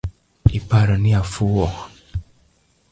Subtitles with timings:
[0.59, 1.65] Iparo ni afuwo?